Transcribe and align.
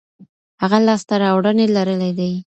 هغه 0.61 0.77
لاسته 0.87 1.13
راوړنې 1.23 1.65
لرلي 1.75 2.11
دي. 2.19 2.31